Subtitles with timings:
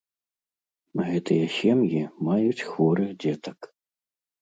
[1.09, 2.01] Гэтыя сем'і
[2.31, 3.73] маюць хворых дзетак.